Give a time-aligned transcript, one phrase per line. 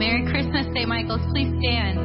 [0.00, 0.88] Merry Christmas, St.
[0.88, 1.20] Michael's.
[1.28, 2.00] Please stand.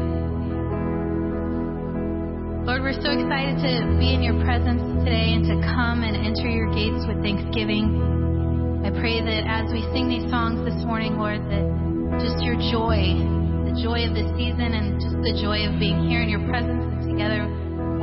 [2.68, 6.52] Lord, we're so excited to be in your presence today and to come and enter
[6.52, 8.84] your gates with thanksgiving.
[8.84, 13.16] I pray that as we sing these songs this morning, Lord, that just your joy,
[13.64, 16.84] the joy of this season and just the joy of being here in your presence
[16.84, 17.48] and together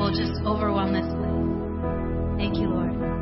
[0.01, 2.41] will just overwhelm this place.
[2.41, 3.22] Thank you, Lord.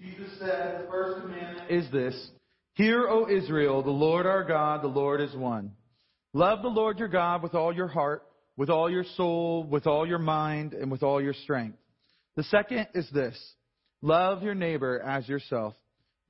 [0.00, 2.30] Jesus said, the first commandment is this
[2.74, 5.72] Hear, O Israel, the Lord our God, the Lord is one.
[6.32, 8.22] Love the Lord your God with all your heart,
[8.56, 11.76] with all your soul, with all your mind, and with all your strength.
[12.36, 13.36] The second is this
[14.00, 15.74] Love your neighbor as yourself.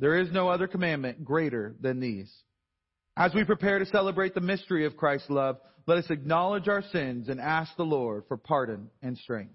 [0.01, 2.33] There is no other commandment greater than these.
[3.17, 7.29] As we prepare to celebrate the mystery of Christ's love, let us acknowledge our sins
[7.29, 9.55] and ask the Lord for pardon and strength.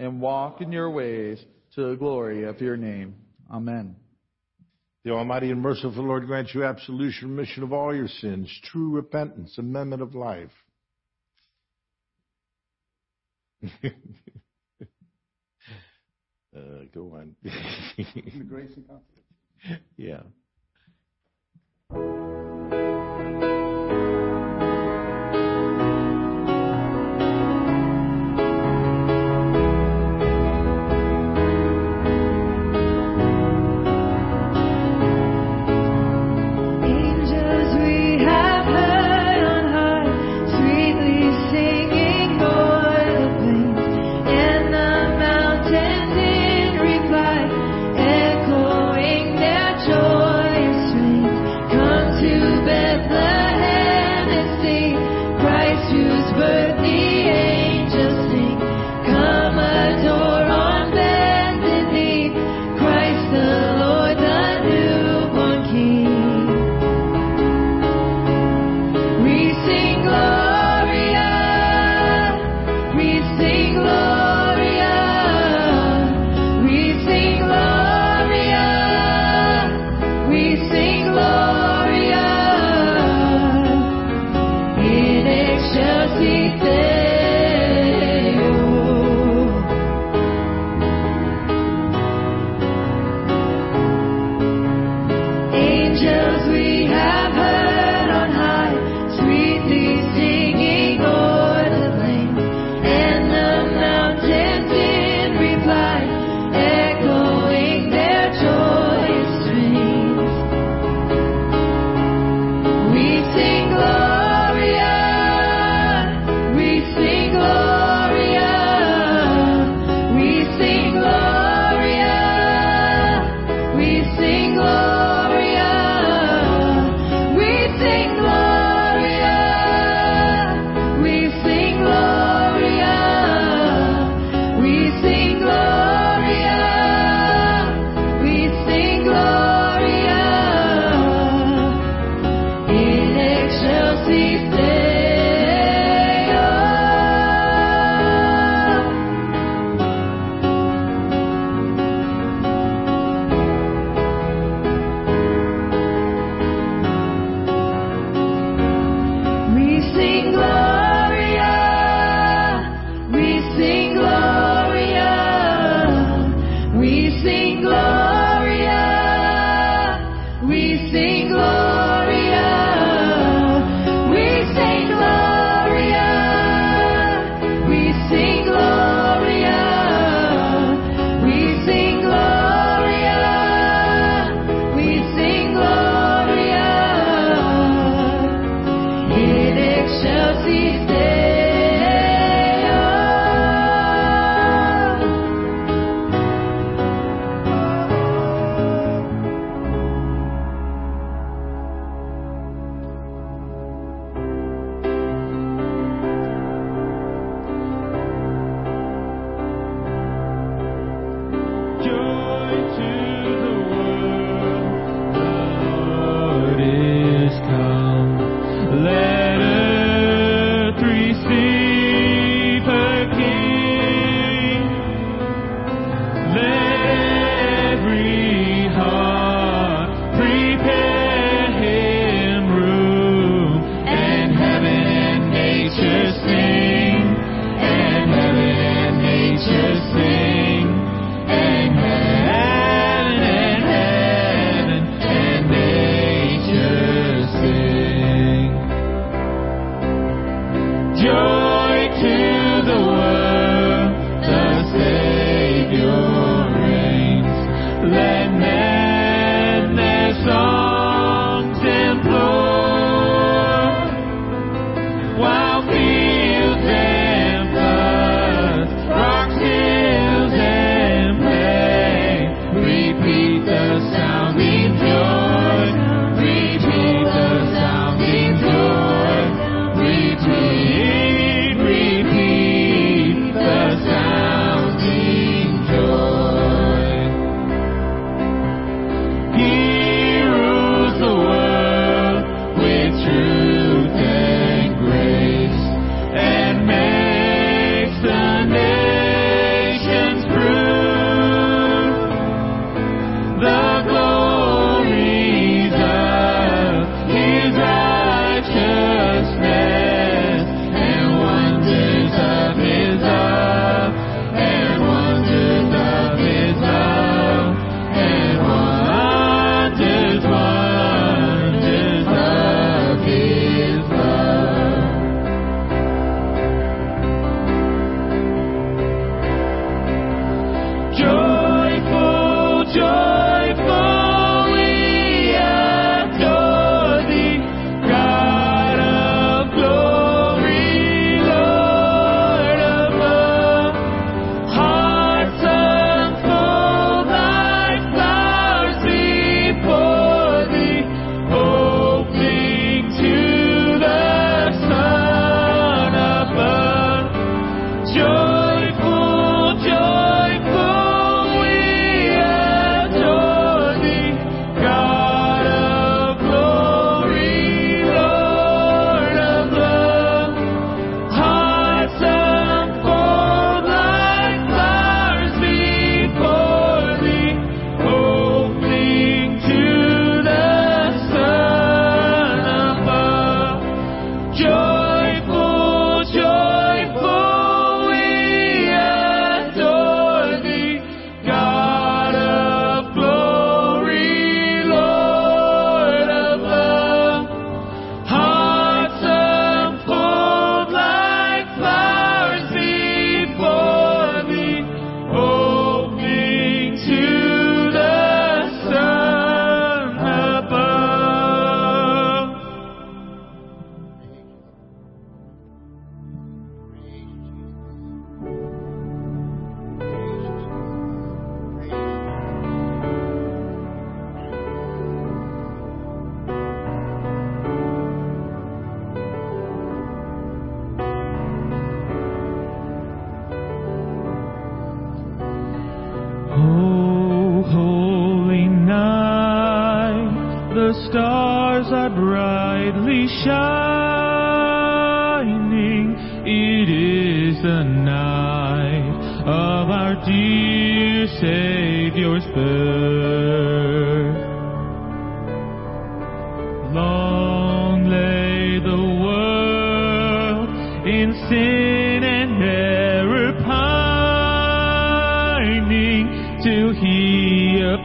[0.00, 1.38] and walk in your ways
[1.74, 3.14] to the glory of your name.
[3.52, 3.94] Amen.
[5.04, 9.56] The Almighty and merciful Lord grant you absolution, remission of all your sins, true repentance,
[9.58, 10.50] amendment of life.
[13.84, 13.90] uh,
[16.94, 17.36] go on.
[18.48, 19.82] Grace and confidence.
[19.96, 20.22] yeah.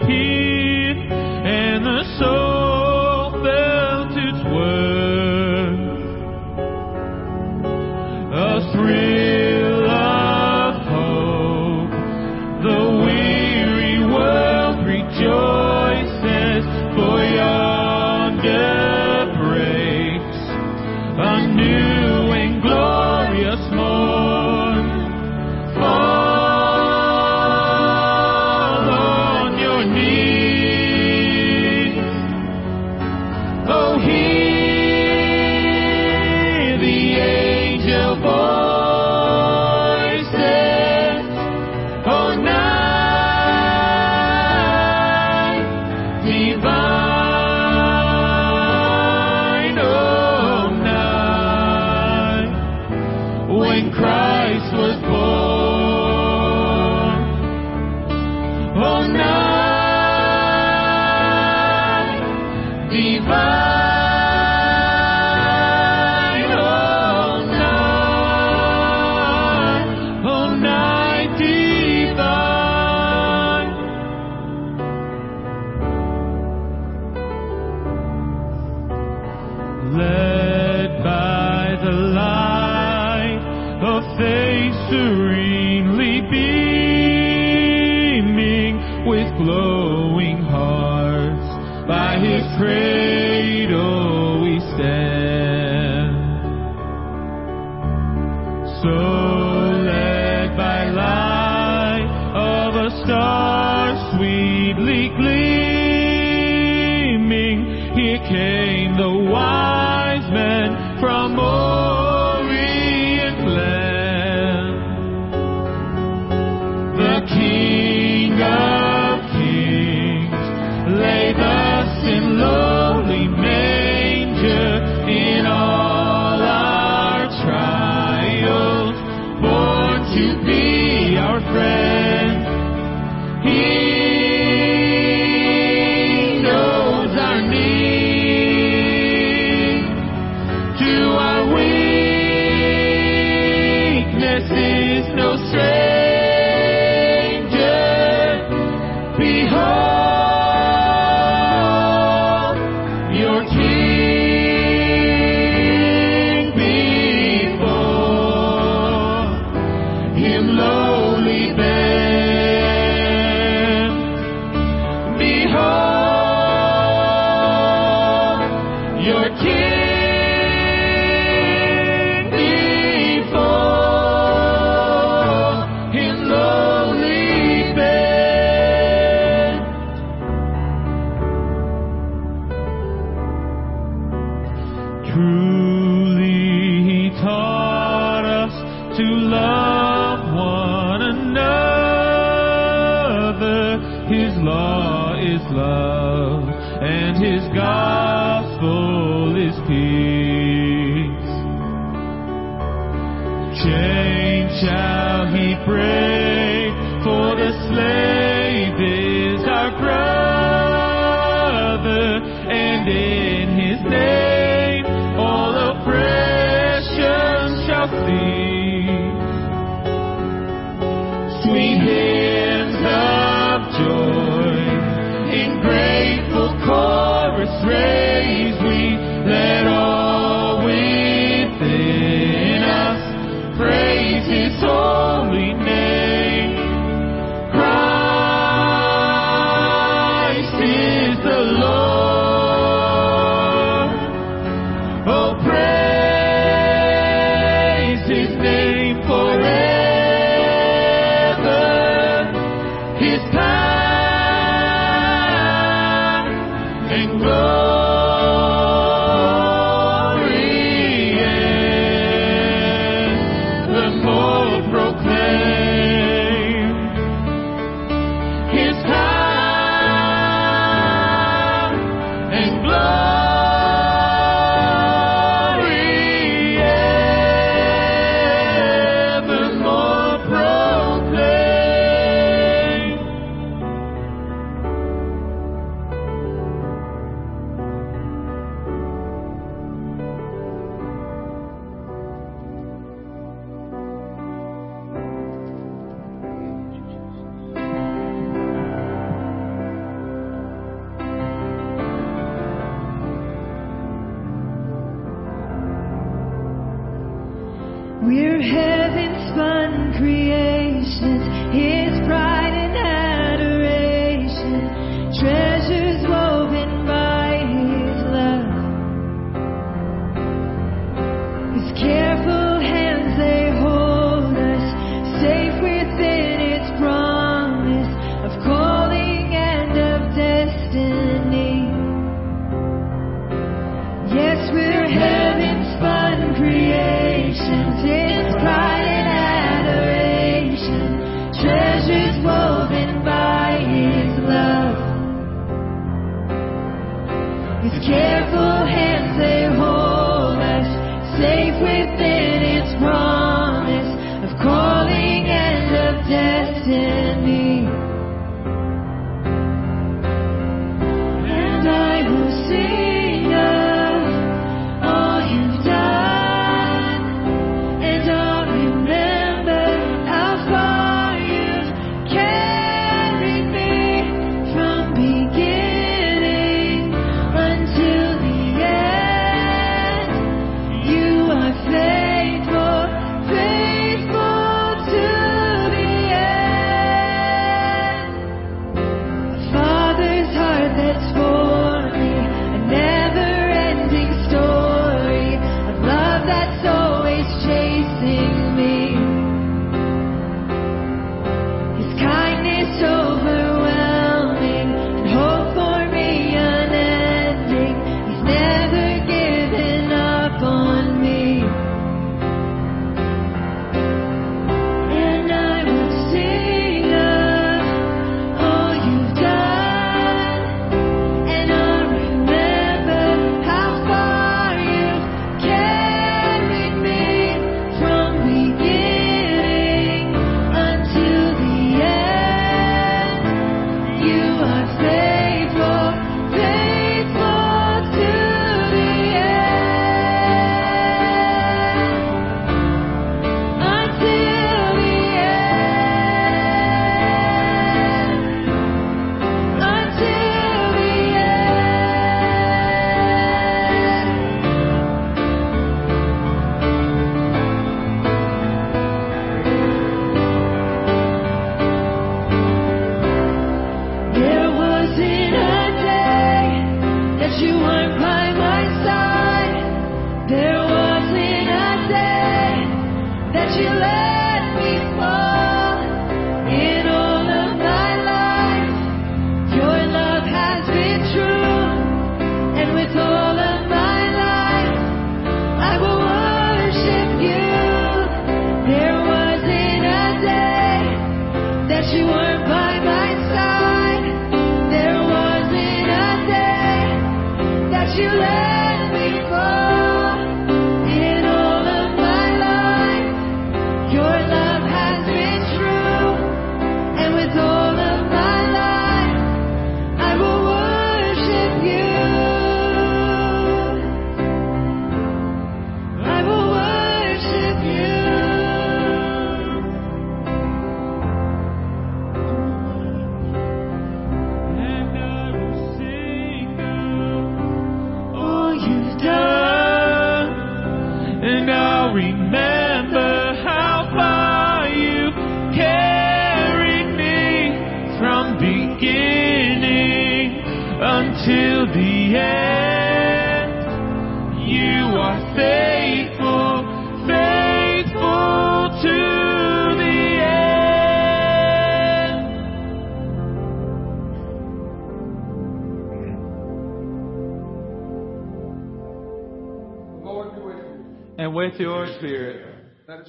[0.03, 0.34] He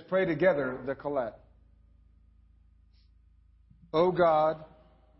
[0.08, 1.38] pray together the collect.
[3.92, 4.56] O God,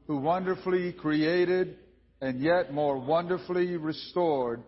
[0.06, 1.78] who wonderfully created
[2.20, 4.62] and yet more wonderfully restored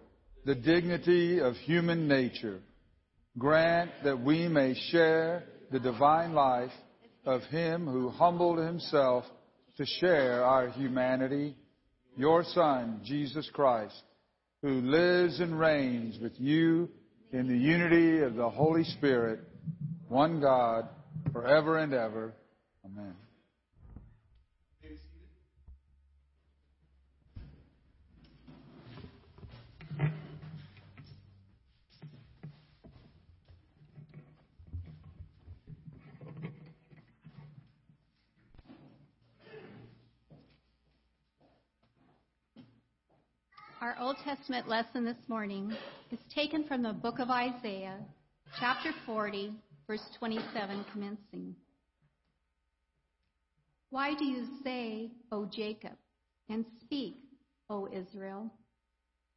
[0.44, 2.60] the dignity of human nature,
[3.36, 6.72] grant that we may share the divine life
[7.24, 9.24] of him who humbled himself
[9.76, 11.54] to share our humanity,
[12.16, 14.02] your Son, Jesus Christ,
[14.62, 16.88] who lives and reigns with you
[17.32, 19.40] in the unity of the Holy Spirit,
[20.08, 20.88] one God,
[21.32, 22.32] forever and ever.
[22.84, 23.14] Amen.
[43.80, 45.72] Our Old Testament lesson this morning
[46.10, 47.98] is taken from the book of Isaiah,
[48.58, 49.52] chapter 40,
[49.88, 51.56] verse 27, commencing.
[53.88, 55.96] Why do you say, O Jacob,
[56.50, 57.16] and speak,
[57.70, 58.52] O Israel?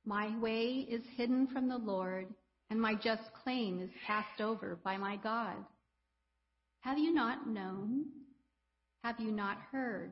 [0.05, 2.27] My way is hidden from the Lord,
[2.69, 5.55] and my just claim is passed over by my God.
[6.81, 8.07] Have you not known?
[9.05, 10.11] Have you not heard?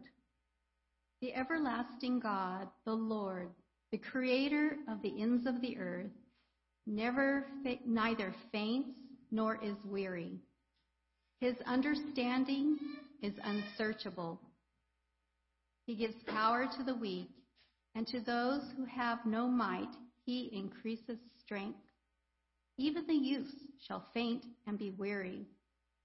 [1.21, 3.49] The everlasting God, the Lord,
[3.91, 6.11] the creator of the ends of the earth,
[6.87, 7.45] never
[7.85, 8.95] neither faints
[9.31, 10.39] nor is weary.
[11.39, 12.77] His understanding
[13.21, 14.39] is unsearchable.
[15.85, 17.29] He gives power to the weak,
[17.95, 19.93] and to those who have no might,
[20.25, 21.79] he increases strength.
[22.77, 23.55] Even the youths
[23.87, 25.45] shall faint and be weary,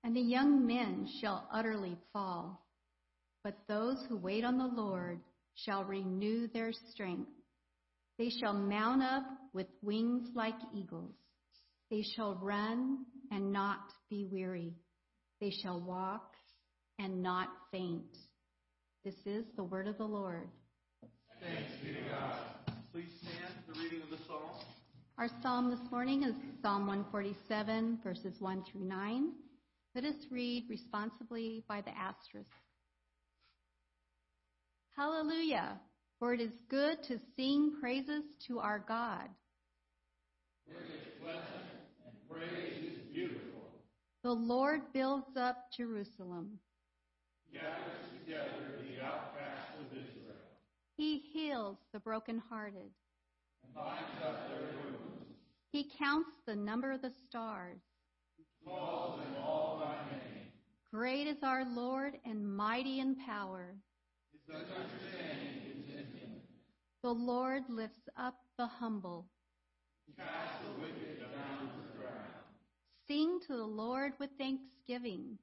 [0.03, 2.65] and the young men shall utterly fall.
[3.43, 5.21] But those who wait on the Lord
[5.55, 7.31] shall renew their strength.
[8.19, 11.15] They shall mount up with wings like eagles.
[11.91, 14.75] They shall run and not be weary.
[15.41, 16.35] They shall walk
[16.99, 18.17] and not faint.
[19.05, 20.49] This is the word of the Lord.
[21.41, 22.39] Thanks be to God.
[22.93, 24.65] Please stand for the reading of the psalm.
[25.19, 29.33] Our psalm this morning is Psalm 147, verses 1 through 9.
[29.95, 32.49] Let us read responsibly by the asterisk.
[34.97, 35.81] Hallelujah,
[36.19, 39.29] for it is good to sing praises to our God.
[44.25, 46.59] The Lord builds up Jerusalem.
[47.47, 50.41] He gathers together the outcasts of Israel.
[50.97, 52.91] He heals the brokenhearted.
[55.73, 57.83] He counts the number of the stars.
[60.91, 63.75] Great is our Lord and mighty in power.
[67.03, 69.27] The Lord lifts up the humble.
[73.07, 75.39] Sing to the Lord with thanksgiving.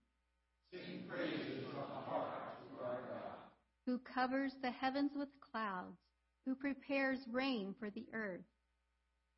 [3.86, 5.98] Who covers the heavens with clouds,
[6.46, 8.42] who prepares rain for the earth.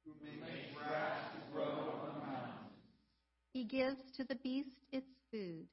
[0.05, 2.73] Who makes grass to grow on the mountains.
[3.53, 5.65] He gives to the beast its food.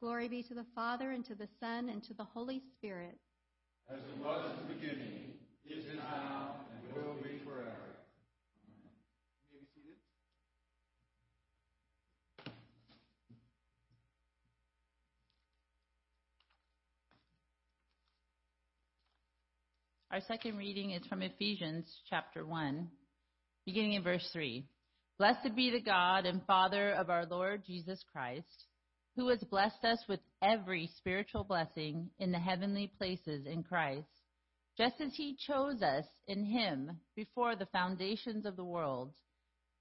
[0.00, 3.18] Glory be to the Father, and to the Son, and to the Holy Spirit.
[3.90, 5.32] As it was in the beginning,
[5.68, 7.98] is now, and will be forever.
[8.56, 8.74] You
[9.52, 9.98] may be seated.
[20.10, 22.88] Our second reading is from Ephesians chapter 1,
[23.66, 24.64] beginning in verse 3.
[25.18, 28.64] Blessed be the God and Father of our Lord Jesus Christ,
[29.16, 34.08] who has blessed us with every spiritual blessing in the heavenly places in Christ,
[34.78, 39.12] just as he chose us in him before the foundations of the world,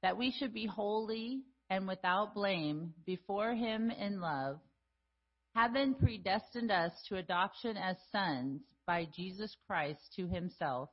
[0.03, 4.59] that we should be holy and without blame before him in love,
[5.57, 10.87] having predestined us to adoption as sons by Jesus Christ to himself,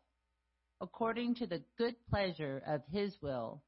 [0.80, 3.62] according to the good pleasure of his will,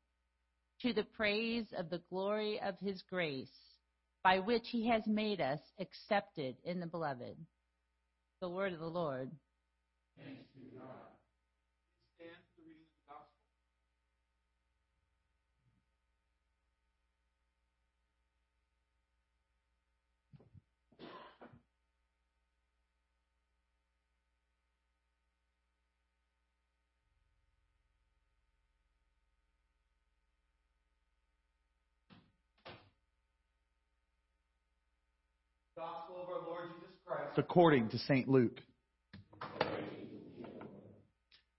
[0.81, 3.53] to the praise of the glory of his grace,
[4.25, 7.37] by which he has made us accepted in the beloved.
[8.41, 9.31] The word of the Lord.
[10.15, 10.81] Stand for the reading
[36.27, 38.29] of our Lord Jesus Christ according to St.
[38.29, 38.59] Luke.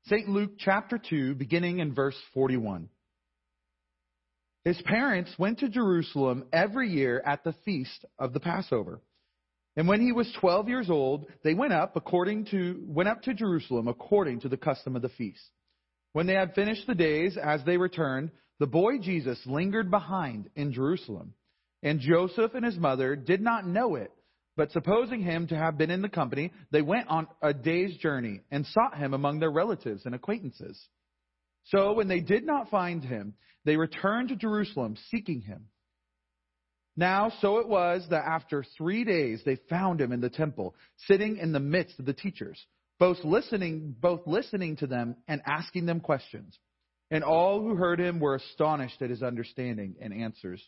[0.05, 0.27] St.
[0.27, 2.89] Luke chapter 2, beginning in verse 41.
[4.65, 9.01] His parents went to Jerusalem every year at the feast of the Passover.
[9.75, 13.33] And when he was 12 years old, they went up according to went up to
[13.33, 15.43] Jerusalem according to the custom of the feast.
[16.13, 20.73] When they had finished the days as they returned, the boy Jesus lingered behind in
[20.73, 21.33] Jerusalem.
[21.83, 24.11] And Joseph and his mother did not know it,
[24.57, 28.41] but supposing him to have been in the company, they went on a day's journey
[28.51, 30.83] and sought him among their relatives and acquaintances.
[31.65, 35.67] So when they did not find him, they returned to Jerusalem seeking him.
[36.95, 40.73] Now, so it was that after three days they found him in the temple,
[41.05, 42.59] sitting in the midst of the teachers,
[42.97, 46.57] both listening, both listening to them and asking them questions.
[47.11, 50.67] And all who heard him were astonished at his understanding and answers.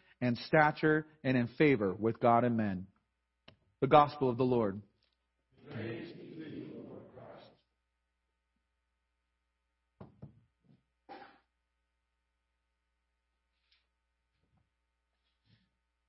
[0.21, 2.87] and stature and in favor with God and men.
[3.81, 4.81] The gospel of the Lord.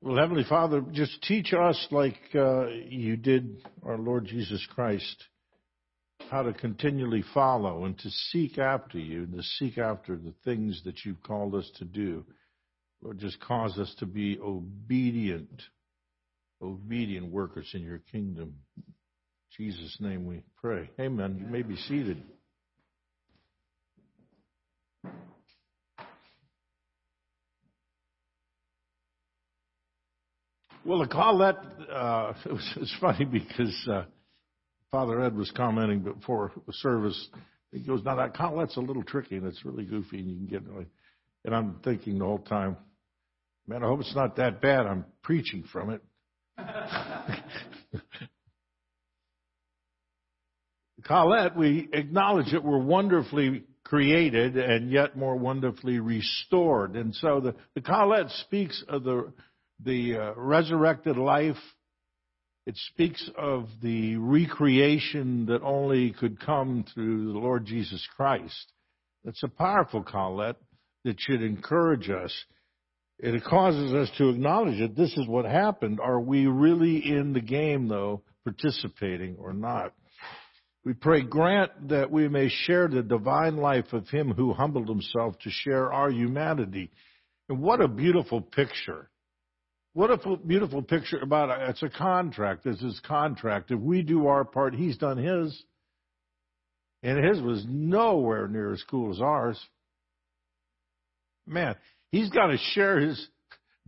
[0.02, 5.24] Well, Heavenly Father, just teach us like uh, you did our Lord Jesus Christ
[6.28, 10.82] how to continually follow and to seek after you and to seek after the things
[10.84, 12.24] that you've called us to do.
[13.02, 15.62] Lord, just cause us to be obedient,
[16.62, 18.54] obedient workers in your kingdom.
[18.76, 18.84] In
[19.56, 20.88] Jesus' name we pray.
[21.00, 21.38] Amen.
[21.40, 22.22] You may be seated.
[30.84, 34.04] Well, the Collect, uh, was, it was funny because uh,
[34.90, 37.28] Father Ed was commenting before the service.
[37.72, 40.46] He goes, "Now that Collect's a little tricky and it's really goofy, and you can
[40.46, 40.62] get."
[41.44, 42.76] And I'm thinking the whole time,
[43.66, 44.86] man, I hope it's not that bad.
[44.86, 46.02] I'm preaching from it.
[51.04, 56.94] Collect, we acknowledge that we're wonderfully created and yet more wonderfully restored.
[56.94, 59.32] And so the, the Collect speaks of the
[59.84, 61.56] the uh, resurrected life.
[62.66, 68.72] It speaks of the recreation that only could come through the Lord Jesus Christ.
[69.24, 70.62] It's a powerful Collect
[71.04, 72.32] that should encourage us.
[73.18, 76.00] It causes us to acknowledge that this is what happened.
[76.00, 79.92] Are we really in the game, though, participating or not?
[80.84, 85.38] We pray, grant that we may share the divine life of Him who humbled Himself
[85.40, 86.90] to share our humanity.
[87.48, 89.08] And what a beautiful picture.
[89.94, 91.68] What a beautiful picture about it.
[91.68, 92.64] It's a contract.
[92.64, 93.70] This is contract.
[93.70, 95.62] If we do our part, he's done his.
[97.02, 99.60] And his was nowhere near as cool as ours.
[101.46, 101.74] Man,
[102.12, 103.26] he's got to share his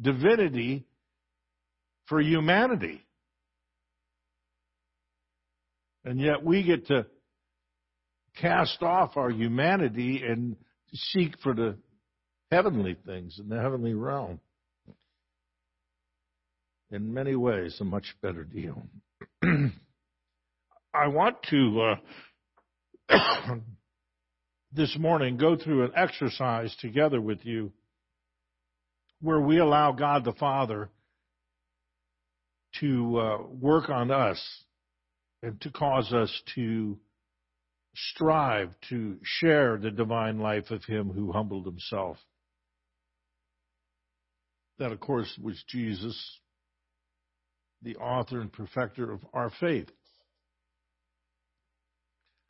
[0.01, 0.85] divinity
[2.07, 3.01] for humanity.
[6.05, 7.07] And yet we get to
[8.41, 10.57] cast off our humanity and
[10.93, 11.77] seek for the
[12.51, 14.41] heavenly things in the heavenly realm
[16.91, 18.83] in many ways a much better deal.
[19.43, 21.97] I want to
[23.11, 23.17] uh,
[24.73, 27.73] this morning go through an exercise together with you
[29.21, 30.91] where we allow God the Father
[32.81, 34.41] to uh, work on us
[35.43, 36.99] and to cause us to
[37.95, 42.17] strive to share the divine life of Him who humbled Himself.
[44.79, 46.41] That, of course, was Jesus
[47.83, 49.89] the author and perfecter of our faith.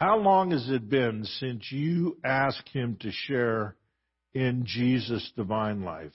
[0.00, 3.76] How long has it been since you asked him to share
[4.32, 6.12] in Jesus' divine life?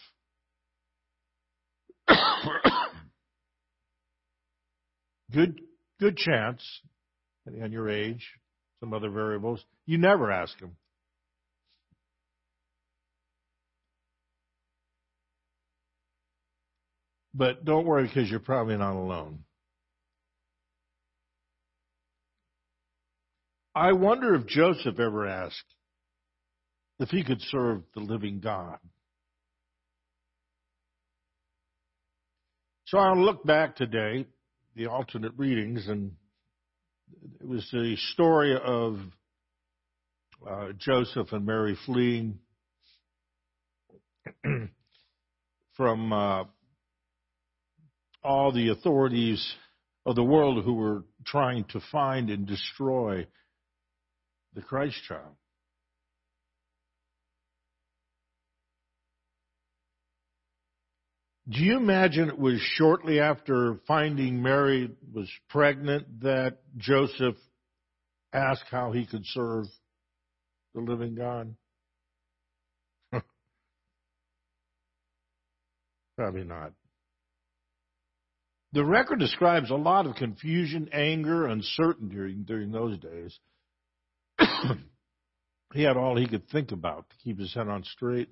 [5.31, 5.59] Good,
[5.99, 6.61] good chance,
[7.45, 8.25] depending on your age,
[8.79, 10.75] some other variables, you never ask him.
[17.33, 19.43] But don't worry because you're probably not alone.
[23.75, 25.75] I wonder if Joseph ever asked
[26.99, 28.77] if he could serve the living God.
[32.87, 34.25] So I'll look back today,
[34.75, 36.11] the alternate readings, and
[37.39, 38.99] it was the story of
[40.47, 42.39] uh, Joseph and Mary fleeing
[45.75, 46.43] from uh,
[48.23, 49.55] all the authorities
[50.05, 53.27] of the world who were trying to find and destroy
[54.55, 55.35] the Christ child.
[61.49, 67.37] Do you imagine it was shortly after finding Mary was pregnant that Joseph
[68.31, 69.65] asked how he could serve
[70.75, 71.55] the living God?
[76.17, 76.73] Probably not.
[78.73, 83.39] The record describes a lot of confusion, anger, uncertainty during, during those days.
[85.73, 88.29] he had all he could think about to keep his head on straight.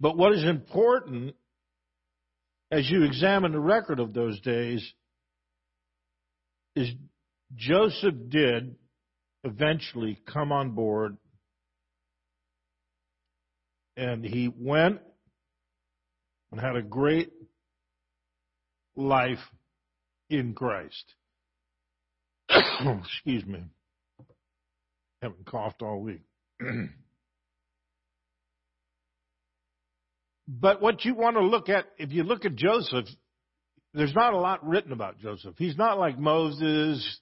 [0.00, 1.34] But what is important
[2.70, 4.92] as you examine the record of those days
[6.76, 6.90] is
[7.54, 8.76] Joseph did
[9.44, 11.16] eventually come on board
[13.96, 15.00] and he went
[16.52, 17.32] and had a great
[18.94, 19.38] life
[20.30, 21.14] in Christ.
[22.50, 23.64] Excuse me.
[25.20, 26.22] Haven't coughed all week.
[30.48, 33.04] but what you want to look at, if you look at Joseph,
[33.92, 35.54] there's not a lot written about Joseph.
[35.58, 37.20] He's not like Moses,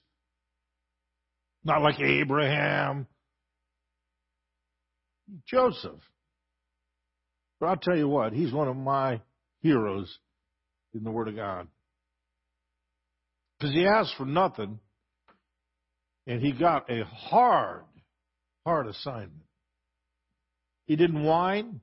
[1.65, 3.05] not like Abraham.
[5.45, 5.99] Joseph.
[7.59, 9.19] But I'll tell you what, he's one of my
[9.61, 10.19] heroes
[10.93, 11.67] in the Word of God.
[13.59, 14.79] Because he asked for nothing,
[16.27, 17.83] and he got a hard,
[18.65, 19.33] hard assignment.
[20.85, 21.81] He didn't whine,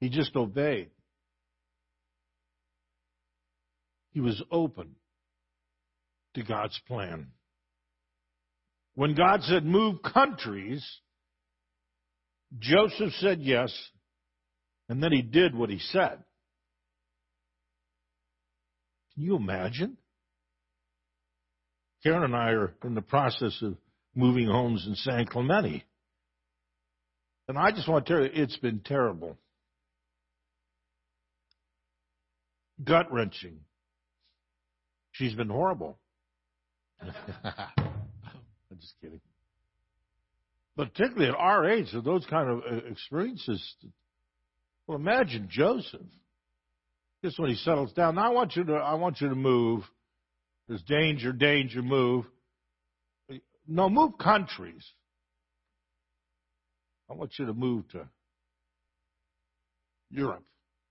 [0.00, 0.90] he just obeyed.
[4.12, 4.96] He was open
[6.34, 7.28] to God's plan.
[8.94, 10.84] When God said move countries,
[12.58, 13.72] Joseph said yes,
[14.88, 16.18] and then he did what he said.
[19.14, 19.96] Can you imagine?
[22.02, 23.76] Karen and I are in the process of
[24.14, 25.84] moving homes in San Clemente.
[27.46, 29.36] And I just want to tell you, it's been terrible.
[32.84, 33.60] Gut wrenching.
[35.12, 35.98] She's been horrible.
[37.02, 39.20] I'm just kidding.
[40.76, 43.74] But particularly at our age, of those kind of uh, experiences,
[44.86, 46.00] well, imagine Joseph.
[47.22, 48.14] Just when he settles down.
[48.14, 49.82] Now I want you to, I want you to move.
[50.68, 52.24] There's danger, danger, move.
[53.68, 54.84] No, move countries.
[57.10, 58.08] I want you to move to
[60.10, 60.44] Europe.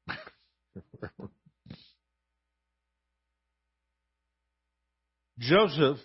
[5.39, 5.97] Joseph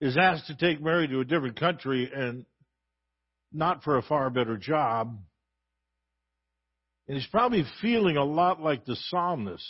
[0.00, 2.44] is asked to take Mary to a different country and
[3.52, 5.18] not for a far better job.
[7.08, 9.64] And he's probably feeling a lot like the psalmist.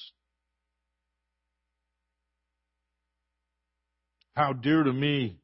[4.34, 5.38] How dear to me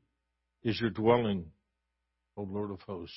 [0.63, 1.47] is your dwelling,
[2.37, 3.15] O Lord of hosts.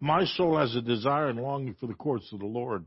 [0.00, 2.84] My soul has a desire and longing for the courts of the Lord.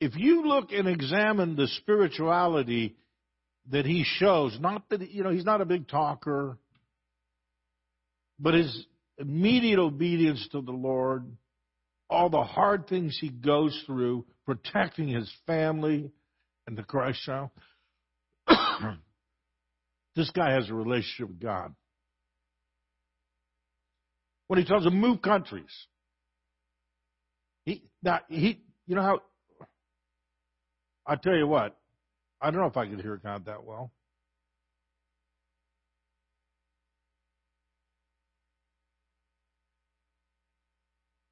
[0.00, 2.96] If you look and examine the spirituality
[3.70, 6.58] that he shows, not that, you know, he's not a big talker,
[8.38, 8.86] but his
[9.18, 11.24] immediate obedience to the Lord,
[12.10, 16.10] all the hard things he goes through, protecting his family
[16.66, 17.50] and the Christ child,
[20.14, 21.74] this guy has a relationship with God.
[24.48, 25.72] When he tells him move countries,
[27.64, 29.20] he now he you know how
[31.06, 31.76] I tell you what,
[32.40, 33.92] I don't know if I could hear God that well.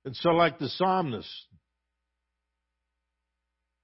[0.04, 1.28] And so, like the psalmist,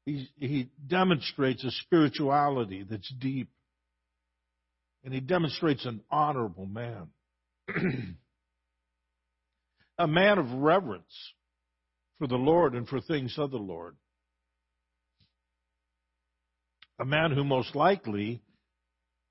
[0.05, 3.49] he, he demonstrates a spirituality that's deep.
[5.03, 7.09] And he demonstrates an honorable man.
[9.99, 11.33] a man of reverence
[12.19, 13.97] for the Lord and for things of the Lord.
[17.01, 18.43] A man who most likely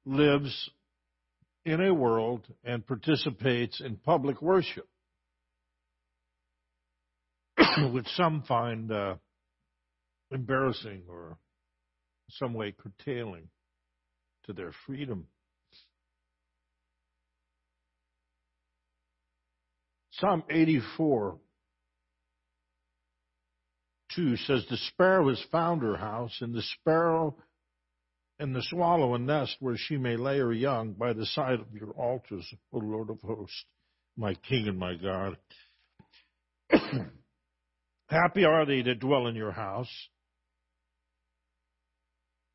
[0.06, 0.72] lives
[1.66, 4.88] in a world and participates in public worship.
[7.92, 9.16] which some find uh,
[10.32, 11.38] embarrassing or
[12.28, 13.50] in some way curtailing
[14.46, 15.28] to their freedom.
[20.14, 21.38] Psalm 84
[24.16, 27.36] 2 says, The sparrow has found her house, and the sparrow
[28.40, 31.74] and the swallow a nest where she may lay her young by the side of
[31.74, 33.66] your altars, O Lord of hosts,
[34.16, 35.38] my King and my God.
[38.10, 39.92] Happy are they that dwell in your house.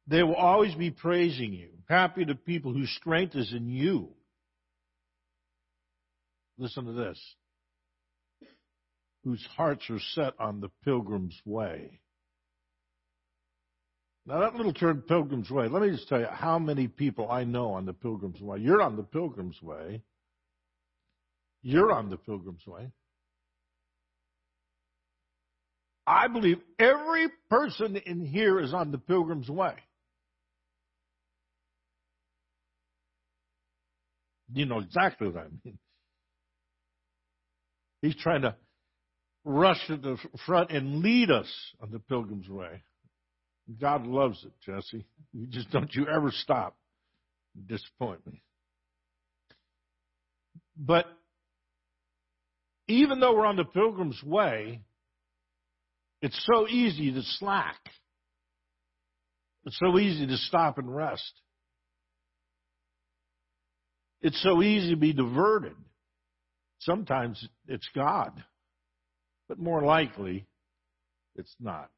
[0.06, 1.70] They will always be praising you.
[1.88, 4.08] Happy the people whose strength is in you.
[6.58, 7.20] Listen to this.
[9.24, 12.00] Whose hearts are set on the pilgrim's way.
[14.26, 17.44] Now, that little term, pilgrim's way, let me just tell you how many people I
[17.44, 18.58] know on the pilgrim's way.
[18.58, 20.02] You're on the pilgrim's way.
[21.62, 22.90] You're on the pilgrim's way.
[26.06, 29.74] I believe every person in here is on the pilgrim's way.
[34.52, 35.78] You know exactly what I mean.
[38.02, 38.54] He's trying to
[39.44, 41.48] rush to the front and lead us
[41.80, 42.82] on the pilgrim's way.
[43.80, 45.06] God loves it, Jesse.
[45.32, 46.76] You just don't you ever stop.
[47.66, 48.42] Disappoint me.
[50.76, 51.06] But
[52.88, 54.80] even though we're on the pilgrim's way,
[56.20, 57.78] it's so easy to slack.
[59.64, 61.32] It's so easy to stop and rest.
[64.20, 65.76] It's so easy to be diverted.
[66.80, 68.32] Sometimes it's God,
[69.48, 70.46] but more likely
[71.36, 71.90] it's not.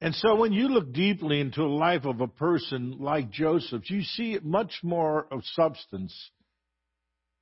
[0.00, 4.02] And so when you look deeply into the life of a person like Joseph, you
[4.02, 6.14] see much more of substance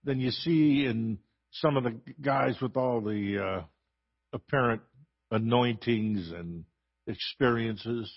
[0.03, 1.19] than you see in
[1.53, 3.63] some of the guys with all the uh,
[4.33, 4.83] apparent
[5.31, 6.65] anointings and
[7.07, 8.13] experiences.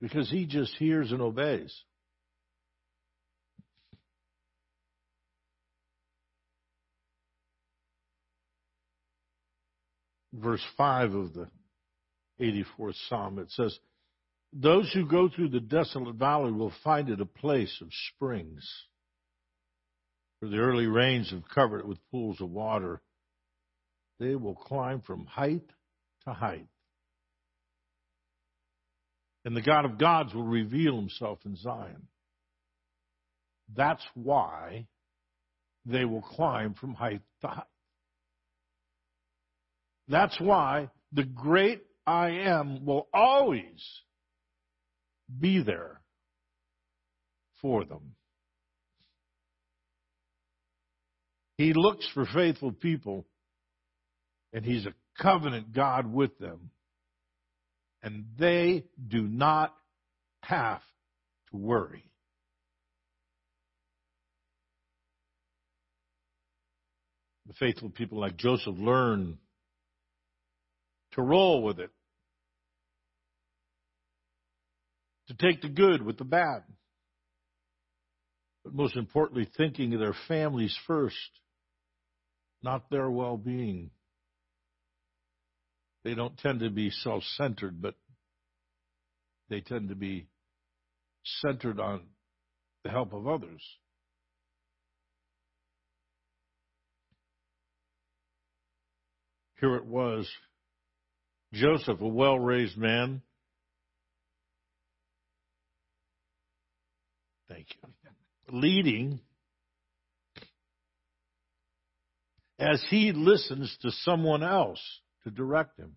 [0.00, 1.74] Because he just hears and obeys.
[10.32, 11.48] Verse 5 of the
[12.40, 13.38] 84th Psalm.
[13.38, 13.78] It says,
[14.52, 18.68] Those who go through the desolate valley will find it a place of springs.
[20.40, 23.02] For the early rains have covered it with pools of water.
[24.18, 25.64] They will climb from height
[26.24, 26.66] to height.
[29.44, 32.08] And the God of gods will reveal himself in Zion.
[33.74, 34.86] That's why
[35.86, 37.64] they will climb from height to height.
[40.10, 43.80] That's why the great I am will always
[45.38, 46.00] be there
[47.62, 48.16] for them.
[51.56, 53.24] He looks for faithful people,
[54.52, 56.70] and He's a covenant God with them.
[58.02, 59.74] And they do not
[60.42, 60.80] have
[61.52, 62.02] to worry.
[67.46, 69.38] The faithful people like Joseph learn
[71.12, 71.90] to roll with it,
[75.28, 76.62] to take the good with the bad.
[78.64, 81.16] But most importantly, thinking of their families first,
[82.62, 83.90] not their well being.
[86.04, 87.94] They don't tend to be self centered, but
[89.48, 90.28] they tend to be
[91.24, 92.02] centered on
[92.84, 93.62] the help of others.
[99.60, 100.26] Here it was
[101.52, 103.22] Joseph, a well raised man.
[107.48, 108.58] Thank you.
[108.58, 109.20] Leading
[112.58, 114.80] as he listens to someone else
[115.24, 115.96] to direct him.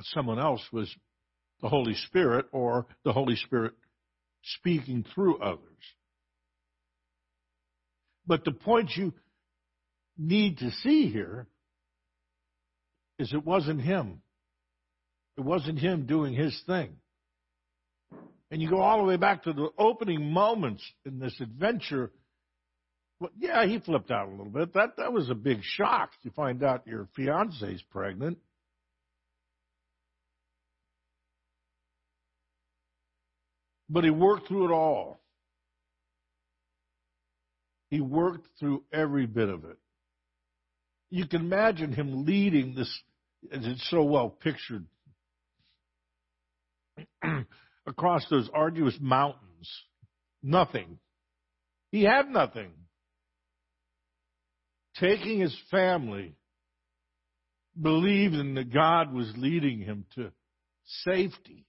[0.00, 0.92] Someone else was
[1.60, 3.74] the Holy Spirit or the Holy Spirit
[4.42, 5.62] speaking through others.
[8.26, 9.12] But the point you
[10.18, 11.46] need to see here
[13.18, 14.20] is it wasn't him.
[15.36, 16.96] It wasn't him doing his thing.
[18.50, 22.10] And you go all the way back to the opening moments in this adventure.
[23.20, 24.74] Well, yeah, he flipped out a little bit.
[24.74, 28.38] That that was a big shock to find out your fiance's pregnant.
[33.90, 35.20] But he worked through it all.
[37.90, 39.78] He worked through every bit of it
[41.10, 43.02] you can imagine him leading this,
[43.52, 44.86] as it's so well pictured,
[47.86, 49.70] across those arduous mountains.
[50.42, 50.98] Nothing.
[51.90, 52.70] He had nothing.
[55.00, 56.34] Taking his family,
[57.80, 60.32] believing that God was leading him to
[61.04, 61.66] safety.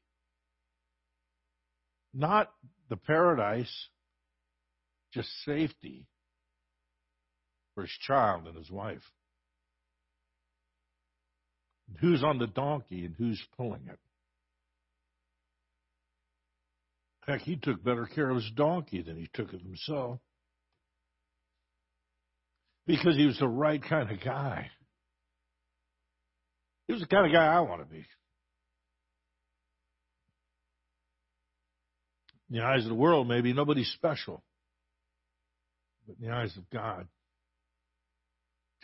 [2.14, 2.52] Not
[2.90, 3.72] the paradise,
[5.14, 6.08] just safety
[7.76, 9.04] for his child and his wife
[11.98, 14.00] who's on the donkey and who's pulling it.
[17.28, 20.20] Heck, he took better care of his donkey than he took of himself.
[22.88, 24.72] Because he was the right kind of guy.
[26.88, 28.04] He was the kind of guy I want to be.
[32.50, 34.44] In the eyes of the world, maybe nobody's special.
[36.08, 37.08] But in the eyes of God,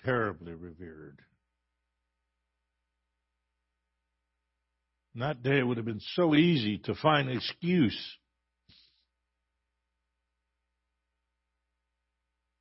[0.03, 1.19] terribly revered.
[5.15, 7.97] And that day it would have been so easy to find an excuse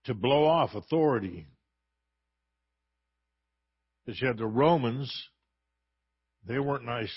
[0.05, 1.49] to blow off authority.
[4.07, 5.13] Because you had the Romans,
[6.47, 7.15] they weren't nice.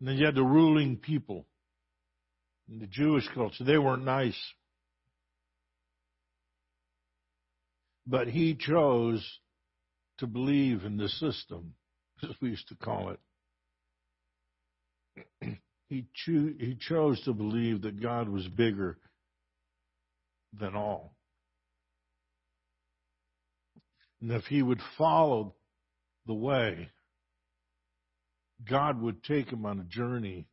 [0.00, 1.44] And then you had the ruling people.
[2.66, 4.38] In the Jewish culture, they weren't nice.
[8.06, 9.22] But he chose
[10.18, 11.74] to believe in the system,
[12.22, 13.20] as we used to call it.
[15.88, 18.98] he, cho- he chose to believe that God was bigger
[20.58, 21.14] than all.
[24.20, 25.54] And if he would follow
[26.26, 26.88] the way,
[28.68, 30.46] God would take him on a journey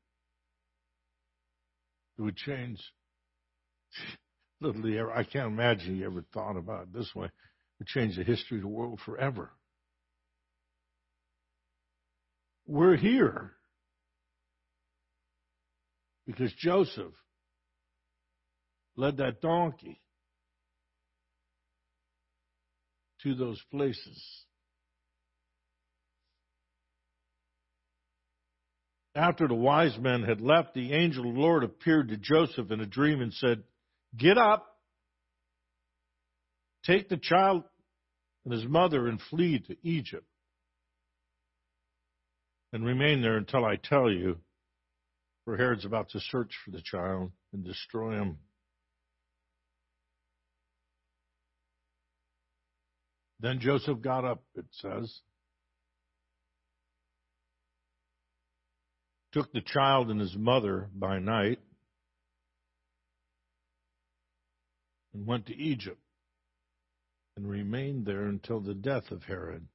[2.17, 2.79] that would change.
[4.63, 7.25] Ever, I can't imagine he ever thought about it this way.
[7.25, 7.31] It
[7.79, 9.49] would change the history of the world forever.
[12.67, 13.53] We're here
[16.31, 17.13] because Joseph
[18.95, 20.01] led that donkey
[23.23, 24.23] to those places.
[29.13, 32.79] After the wise men had left, the angel of the Lord appeared to Joseph in
[32.79, 33.63] a dream and said,
[34.17, 34.65] Get up,
[36.85, 37.63] take the child
[38.45, 40.25] and his mother and flee to Egypt,
[42.71, 44.37] and remain there until I tell you,
[45.45, 48.37] for Herod's about to search for the child and destroy him.
[53.39, 55.21] Then Joseph got up, it says,
[59.31, 61.59] took the child and his mother by night,
[65.13, 65.99] and went to Egypt,
[67.35, 69.67] and remained there until the death of Herod.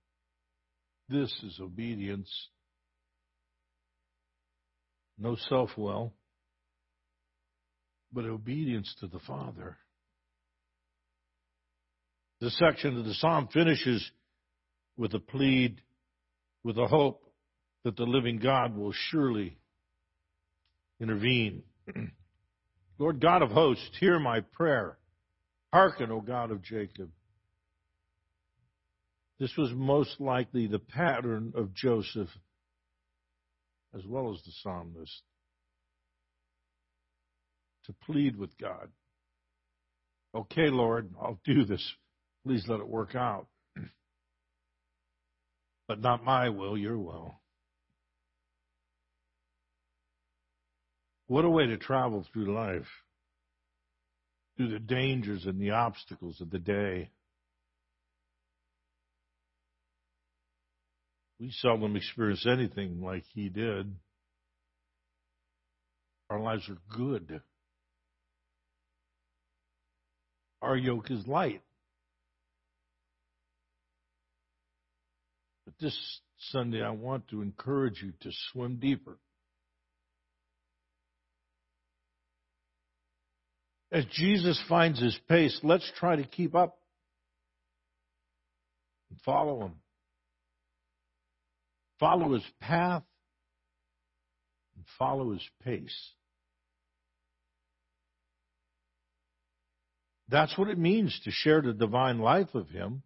[1.08, 2.30] This is obedience.
[5.18, 6.12] No self will,
[8.12, 9.76] but obedience to the Father.
[12.40, 14.10] This section of the psalm finishes
[14.96, 15.80] with a plead,
[16.62, 17.24] with a hope
[17.84, 19.56] that the living God will surely
[21.00, 21.62] intervene.
[22.98, 24.98] Lord God of hosts, hear my prayer.
[25.72, 27.10] Hearken, O God of Jacob.
[29.38, 32.30] This was most likely the pattern of Joseph
[33.94, 35.22] as well as the psalmist
[37.84, 38.88] to plead with God.
[40.34, 41.94] Okay, Lord, I'll do this.
[42.44, 43.46] Please let it work out.
[45.88, 47.40] But not my will, your will.
[51.28, 52.88] What a way to travel through life,
[54.56, 57.10] through the dangers and the obstacles of the day.
[61.38, 63.94] We seldom experience anything like he did.
[66.30, 67.40] Our lives are good.
[70.62, 71.62] Our yoke is light.
[75.64, 75.96] But this
[76.50, 79.18] Sunday, I want to encourage you to swim deeper.
[83.92, 86.78] As Jesus finds his pace, let's try to keep up
[89.10, 89.74] and follow him.
[91.98, 93.02] Follow his path
[94.76, 96.12] and follow his pace.
[100.28, 103.02] That's what it means to share the divine life of him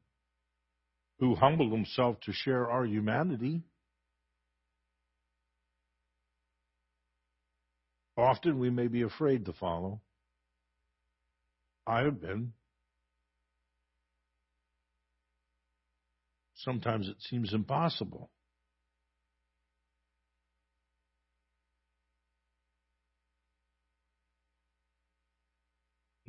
[1.19, 3.63] who humbled himself to share our humanity.
[8.17, 10.01] Often we may be afraid to follow.
[11.87, 12.53] I have been.
[16.55, 18.31] Sometimes it seems impossible.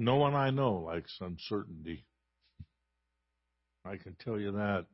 [0.01, 2.03] No one I know likes uncertainty.
[3.85, 4.87] I can tell you that.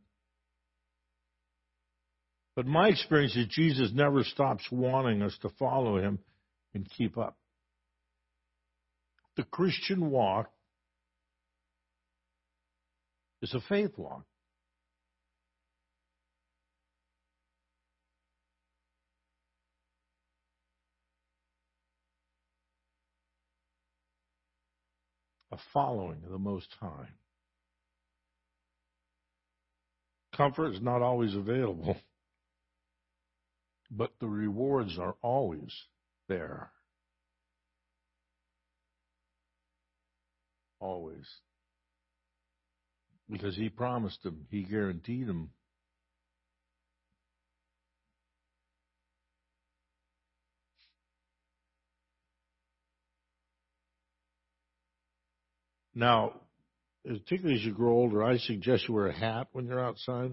[2.57, 6.19] But my experience is Jesus never stops wanting us to follow him
[6.73, 7.37] and keep up.
[9.37, 10.51] The Christian walk
[13.41, 14.25] is a faith walk.
[25.73, 27.09] Following of the Most High.
[30.35, 31.97] Comfort is not always available,
[33.89, 35.71] but the rewards are always
[36.27, 36.71] there.
[40.79, 41.25] Always.
[43.29, 45.49] Because he promised them, he guaranteed them.
[55.97, 56.33] Now,
[57.03, 60.31] particularly as you grow older, I suggest you wear a hat when you're outside,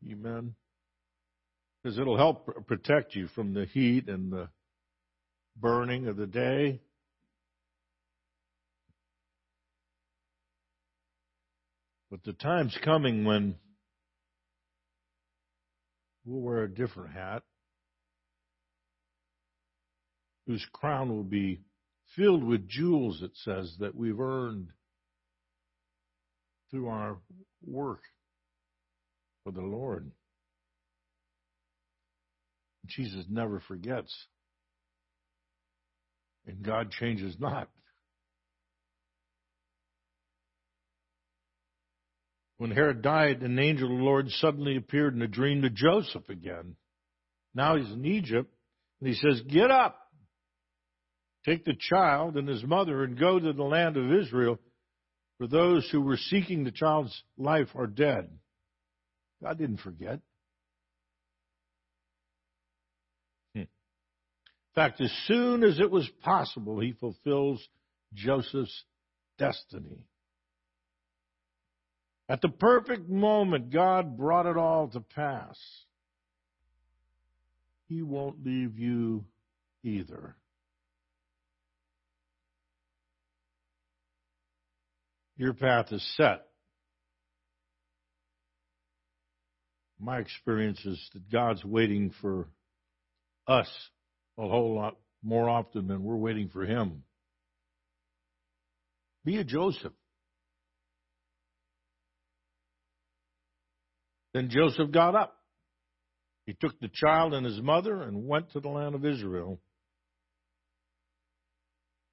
[0.00, 0.54] you men,
[1.82, 4.48] because it'll help protect you from the heat and the
[5.56, 6.80] burning of the day.
[12.08, 13.56] But the time's coming when
[16.24, 17.42] we'll wear a different hat,
[20.46, 21.58] whose crown will be
[22.16, 24.68] filled with jewels, it says, that we've earned
[26.70, 27.18] through our
[27.64, 28.00] work
[29.42, 30.10] for the Lord.
[32.86, 34.14] Jesus never forgets.
[36.46, 37.68] And God changes not.
[42.58, 46.28] When Herod died, an angel of the Lord suddenly appeared in a dream to Joseph
[46.28, 46.76] again.
[47.54, 48.52] Now he's in Egypt,
[49.00, 50.03] and he says, Get up,
[51.44, 54.58] take the child and his mother, and go to the land of Israel,
[55.38, 58.30] for those who were seeking the child's life are dead.
[59.42, 60.20] God didn't forget.
[63.54, 63.60] Hmm.
[63.60, 63.68] In
[64.74, 67.66] fact, as soon as it was possible, he fulfills
[68.14, 68.84] Joseph's
[69.38, 70.06] destiny.
[72.28, 75.58] At the perfect moment, God brought it all to pass.
[77.86, 79.24] He won't leave you
[79.82, 80.36] either.
[85.36, 86.46] Your path is set.
[89.98, 92.48] My experience is that God's waiting for
[93.46, 93.68] us
[94.38, 97.02] a whole lot more often than we're waiting for Him.
[99.24, 99.92] Be a Joseph.
[104.34, 105.36] Then Joseph got up.
[106.46, 109.60] He took the child and his mother and went to the land of Israel.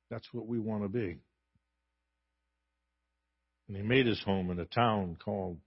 [0.09, 1.17] That's what we want to be.
[3.71, 5.57] And he made his home in a town called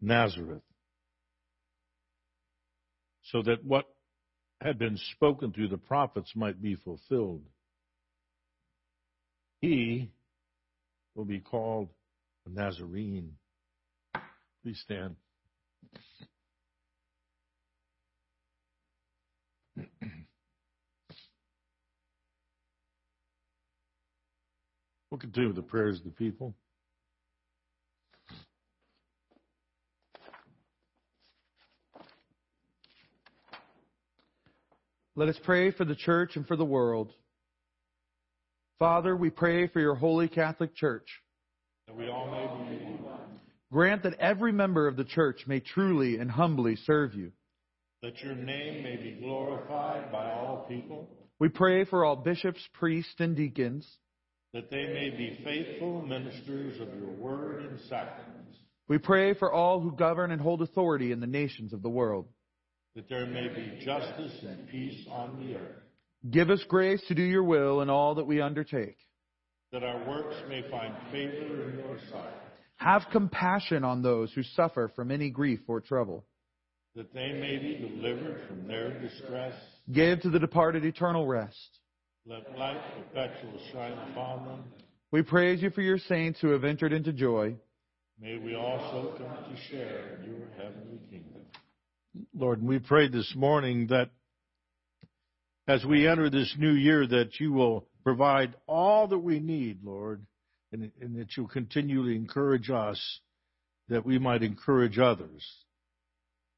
[0.00, 0.64] Nazareth.
[3.26, 3.84] So that what
[4.60, 7.44] had been spoken through the prophets might be fulfilled.
[9.60, 10.10] He
[11.14, 11.90] will be called
[12.46, 13.36] a Nazarene.
[14.64, 15.14] Please stand.
[25.12, 26.56] We'll continue with the prayers of the people.
[35.14, 37.12] Let us pray for the church and for the world.
[38.78, 41.06] Father, we pray for your holy Catholic Church.
[41.86, 43.18] That we all may be one.
[43.70, 47.30] Grant that every member of the church may truly and humbly serve you.
[48.02, 51.10] That your name may be glorified by all people.
[51.38, 53.86] We pray for all bishops, priests, and deacons.
[54.54, 58.56] That they may be faithful ministers of your word and sacraments.
[58.88, 62.28] We pray for all who govern and hold authority in the nations of the world.
[62.94, 65.82] That there may be justice and peace on the earth.
[66.30, 68.96] Give us grace to do your will in all that we undertake.
[69.72, 72.34] That our works may find favor in your sight.
[72.76, 76.26] Have compassion on those who suffer from any grief or trouble.
[76.94, 79.54] That they may be delivered from their distress.
[79.90, 81.78] Give to the departed eternal rest.
[82.26, 84.64] Let light perpetual shine upon them.
[85.10, 87.56] We praise you for your saints who have entered into joy.
[88.20, 91.42] May we also come to share in your heavenly kingdom.
[92.34, 94.10] Lord, we pray this morning that
[95.68, 100.26] as we enter this new year, that you will provide all that we need, Lord,
[100.72, 103.20] and, and that you'll continually encourage us
[103.88, 105.46] that we might encourage others.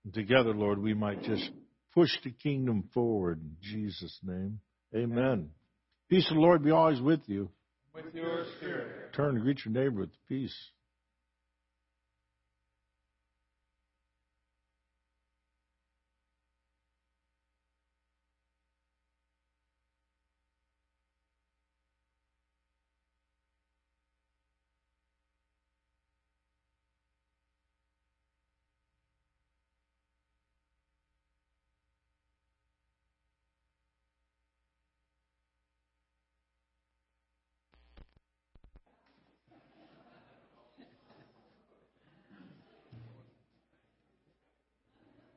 [0.04, 1.50] And together, Lord, we might just
[1.92, 4.60] push the kingdom forward in Jesus' name.
[4.94, 5.50] Amen.
[6.08, 7.50] Peace of the Lord be always with you.
[7.94, 9.12] With your spirit.
[9.14, 10.54] Turn and greet your neighbor with peace.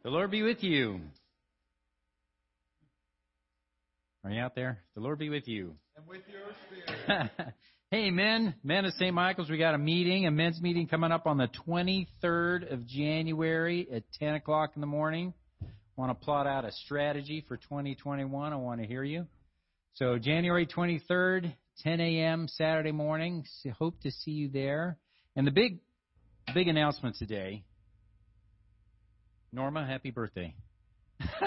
[0.07, 1.01] The Lord be with you.
[4.23, 4.79] Are you out there?
[4.95, 5.75] The Lord be with you.
[5.97, 6.43] And with your
[7.03, 7.29] spirit.
[7.91, 9.13] hey, men, men of St.
[9.13, 13.85] Michael's, we got a meeting, a men's meeting coming up on the 23rd of January
[13.93, 15.33] at 10 o'clock in the morning.
[15.97, 18.53] Want to plot out a strategy for 2021?
[18.53, 19.27] I want to hear you.
[19.95, 22.47] So January 23rd, 10 a.m.
[22.47, 23.43] Saturday morning.
[23.77, 24.99] Hope to see you there.
[25.35, 25.79] And the big,
[26.53, 27.65] big announcement today.
[29.53, 30.53] Norma, happy birthday.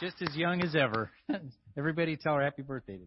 [0.00, 1.10] just as young as ever.
[1.76, 3.06] Everybody tell her happy birthday today.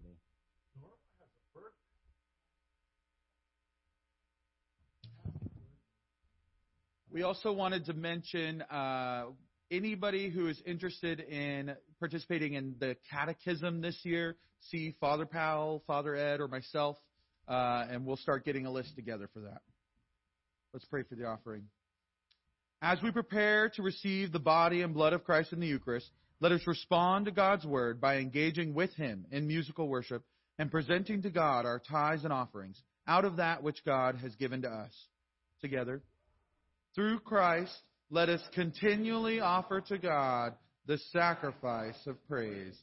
[7.12, 9.28] We also wanted to mention uh,
[9.72, 16.16] anybody who is interested in participating in the catechism this year, see Father Powell, Father
[16.16, 16.98] Ed, or myself,
[17.48, 19.62] uh, and we'll start getting a list together for that.
[20.76, 21.64] Let's pray for the offering.
[22.82, 26.12] As we prepare to receive the body and blood of Christ in the Eucharist,
[26.42, 30.26] let us respond to God's word by engaging with Him in musical worship
[30.60, 34.64] and presenting to God our tithes and offerings out of that which God has given
[34.64, 34.92] to us.
[35.62, 36.02] Together,
[36.94, 37.72] through Christ,
[38.10, 40.56] let us continually offer to God
[40.88, 42.78] the sacrifice of praise.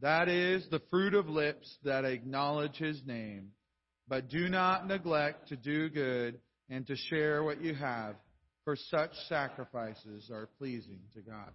[0.00, 3.48] That is the fruit of lips that acknowledge His name.
[4.06, 6.38] But do not neglect to do good
[6.72, 8.14] and to share what you have,
[8.64, 11.50] for such sacrifices are pleasing to God.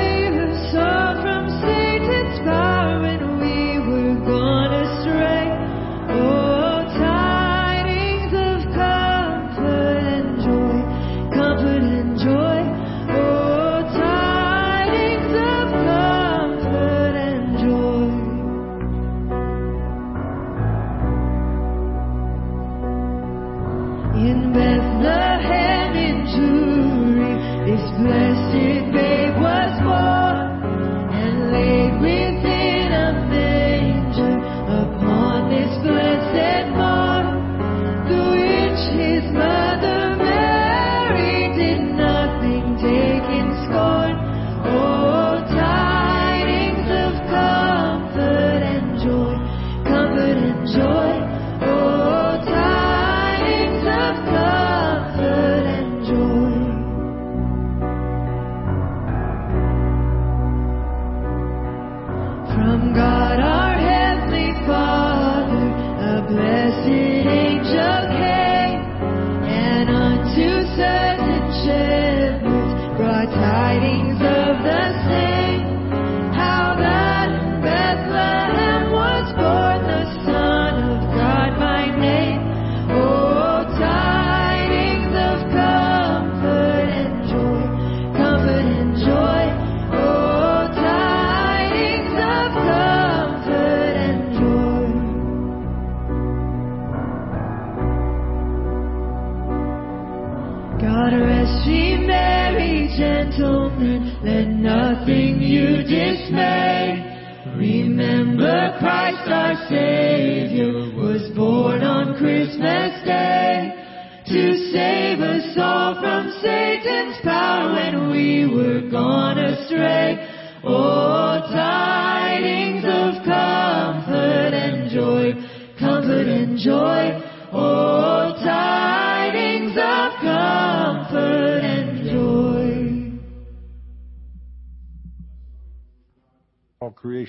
[0.00, 1.69] Save us all from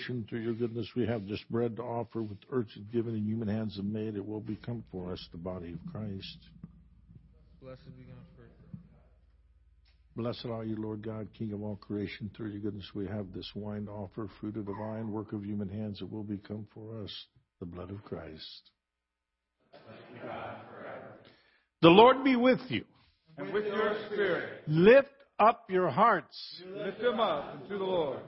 [0.02, 3.28] All creation, through your goodness, we have this bread to offer with earth given and
[3.28, 4.16] human hands have made.
[4.16, 6.38] It will become for us the body of Christ.
[7.62, 8.52] Blessed be God forever.
[10.16, 12.32] Blessed are you, Lord God, King of all creation.
[12.36, 15.43] Through your goodness, we have this wine to offer, fruit of the vine, work of
[15.45, 16.02] human hands.
[16.02, 17.26] It will become for us
[17.60, 18.72] the blood of Christ.
[21.82, 22.86] The Lord be with you.
[23.38, 26.62] And with your spirit, Lift up your hearts.
[26.76, 28.20] lift them up unto the Lord.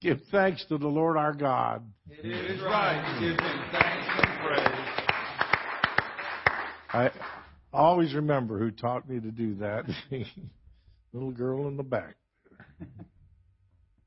[0.00, 1.82] Give thanks to the Lord our God.
[2.08, 4.90] It is right to give him thanks and praise.
[6.92, 7.10] I
[7.70, 9.84] always remember who taught me to do that.
[11.12, 12.16] Little girl in the back.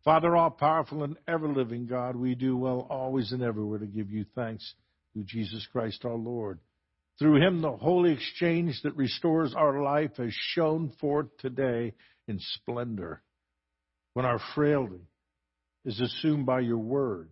[0.03, 4.09] Father, all powerful and ever living God, we do well always and everywhere to give
[4.09, 4.73] you thanks
[5.13, 6.59] through Jesus Christ our Lord.
[7.19, 11.93] Through him, the holy exchange that restores our life has shone forth today
[12.27, 13.21] in splendor.
[14.13, 15.07] When our frailty
[15.85, 17.29] is assumed by your word,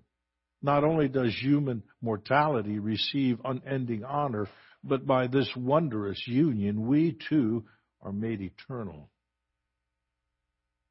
[0.61, 4.47] not only does human mortality receive unending honor,
[4.83, 7.63] but by this wondrous union, we too
[8.01, 9.09] are made eternal.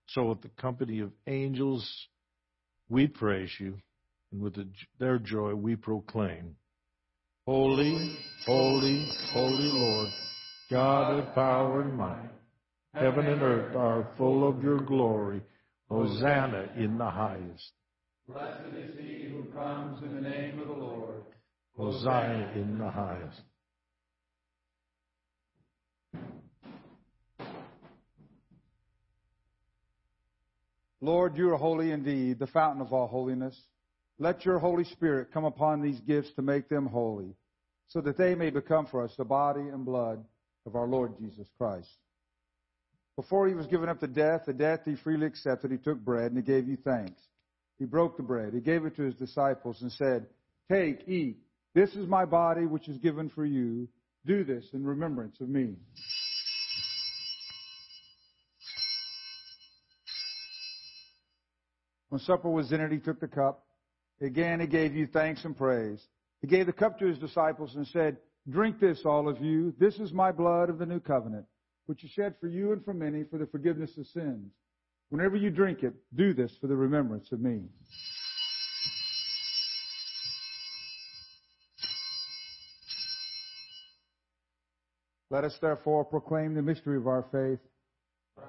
[0.08, 1.88] So, with the company of angels,
[2.88, 3.78] we praise you,
[4.32, 6.56] and with the, their joy, we proclaim
[7.46, 10.08] Holy, holy, holy Lord,
[10.70, 12.30] God of power and might.
[12.94, 15.40] Heaven and earth are full of your glory.
[15.91, 17.72] Hosanna in the highest.
[18.28, 21.22] Blessed is he who comes in the name of the Lord.
[21.76, 23.41] Hosanna in the highest.
[31.01, 33.59] Lord, you are holy indeed, the fountain of all holiness.
[34.18, 37.34] Let your Holy Spirit come upon these gifts to make them holy,
[37.88, 40.22] so that they may become for us the body and blood
[40.66, 41.88] of our Lord Jesus Christ.
[43.20, 46.32] Before he was given up to death, the death he freely accepted, he took bread
[46.32, 47.20] and he gave you thanks.
[47.78, 48.54] He broke the bread.
[48.54, 50.24] He gave it to his disciples and said,
[50.70, 51.36] Take, eat.
[51.74, 53.88] This is my body which is given for you.
[54.24, 55.74] Do this in remembrance of me.
[62.08, 63.66] When supper was ended, he took the cup.
[64.22, 66.00] Again, he gave you thanks and praise.
[66.40, 68.16] He gave the cup to his disciples and said,
[68.48, 69.74] Drink this, all of you.
[69.78, 71.44] This is my blood of the new covenant,
[71.91, 74.53] which is shed for you and for many for the forgiveness of sins.
[75.09, 77.62] Whenever you drink it, do this for the remembrance of me.
[85.30, 87.59] Let us therefore proclaim the mystery of our faith.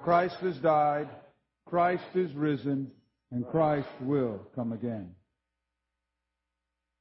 [0.04, 1.08] Christ has died,
[1.66, 2.92] Christ is risen,
[3.32, 5.16] and Christ will come again.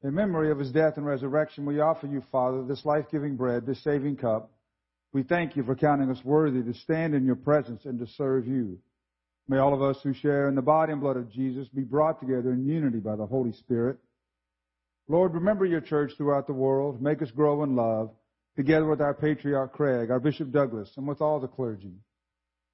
[0.03, 3.67] In memory of his death and resurrection, we offer you, Father, this life giving bread,
[3.67, 4.49] this saving cup.
[5.13, 8.47] We thank you for counting us worthy to stand in your presence and to serve
[8.47, 8.79] you.
[9.47, 12.19] May all of us who share in the body and blood of Jesus be brought
[12.19, 13.97] together in unity by the Holy Spirit.
[15.09, 17.01] Lord, remember your church throughout the world.
[17.01, 18.11] Make us grow in love,
[18.55, 21.95] together with our patriarch Craig, our Bishop Douglas, and with all the clergy.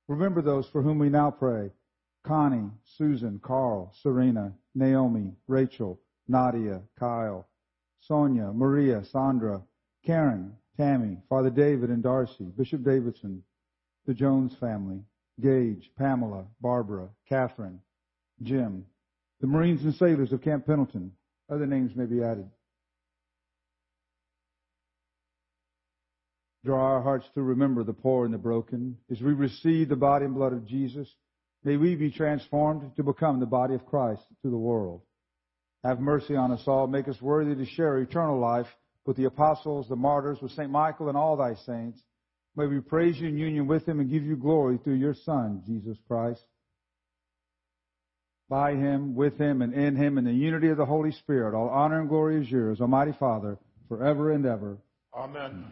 [0.07, 1.71] Remember those for whom we now pray.
[2.23, 7.47] Connie, Susan, Carl, Serena, Naomi, Rachel, Nadia, Kyle,
[8.01, 9.63] Sonia, Maria, Sandra,
[10.05, 13.43] Karen, Tammy, Father David and Darcy, Bishop Davidson,
[14.05, 15.01] the Jones family,
[15.41, 17.81] Gage, Pamela, Barbara, Catherine,
[18.43, 18.85] Jim,
[19.41, 21.11] the Marines and sailors of Camp Pendleton.
[21.49, 22.49] Other names may be added.
[26.65, 28.97] Draw our hearts to remember the poor and the broken.
[29.09, 31.07] As we receive the body and blood of Jesus,
[31.63, 35.01] may we be transformed to become the body of Christ to the world.
[35.83, 36.87] Have mercy on us all.
[36.87, 38.67] Make us worthy to share eternal life
[39.07, 40.69] with the apostles, the martyrs, with St.
[40.69, 41.99] Michael and all thy saints.
[42.57, 45.63] May we praise you in union with him and give you glory through your Son,
[45.65, 46.43] Jesus Christ.
[48.49, 51.69] By him, with him, and in him, in the unity of the Holy Spirit, all
[51.69, 54.77] honor and glory is yours, Almighty Father, forever and ever.
[55.15, 55.65] Amen.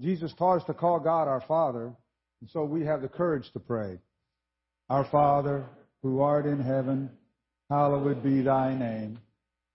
[0.00, 1.92] Jesus taught us to call God our Father,
[2.40, 3.98] and so we have the courage to pray.
[4.90, 5.64] Our Father,
[6.02, 7.10] who art in heaven,
[7.70, 9.18] hallowed be thy name.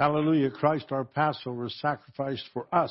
[0.00, 0.50] Hallelujah.
[0.50, 2.90] Christ our Passover sacrificed for us.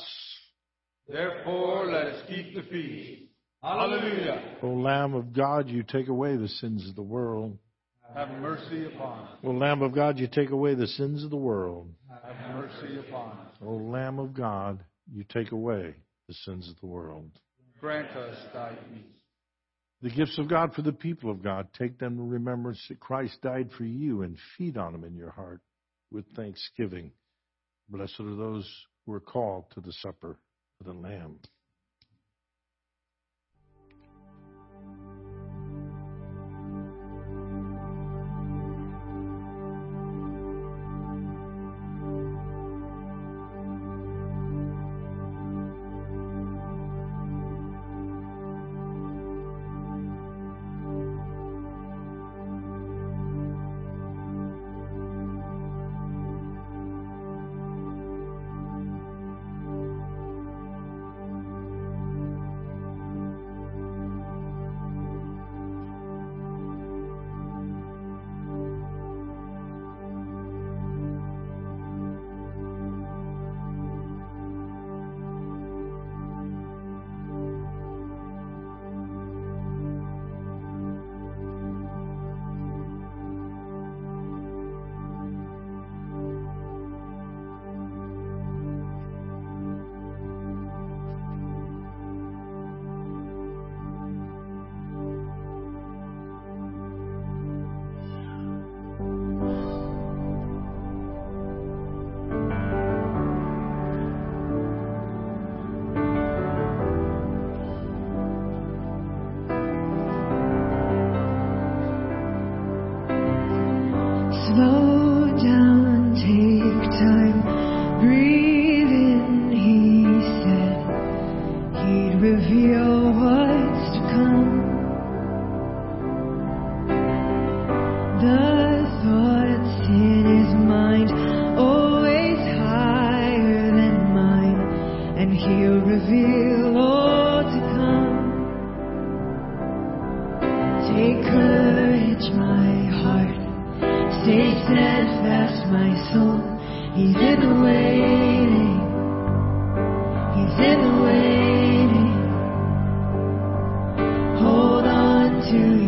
[1.08, 3.22] Therefore, let us keep the feast.
[3.60, 4.58] Hallelujah.
[4.62, 7.58] O Lamb of God, you take away the sins of the world.
[8.14, 9.38] Have mercy upon us.
[9.42, 11.92] O Lamb of God, you take away the sins of the world.
[12.08, 13.56] Have mercy upon us.
[13.60, 15.96] O Lamb of God, you take away
[16.28, 17.28] the sins of the world.
[17.80, 19.02] Grant us thy peace.
[20.00, 23.42] The gifts of God for the people of God, take them in remembrance that Christ
[23.42, 25.60] died for you and feed on them in your heart
[26.10, 27.12] with thanksgiving.
[27.88, 28.68] Blessed are those
[29.04, 30.38] who are called to the supper
[30.80, 31.38] of the Lamb.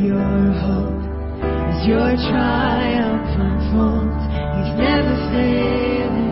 [0.01, 1.03] Your hope
[1.43, 4.23] as your triumph unfolds.
[4.57, 6.32] He's never failing.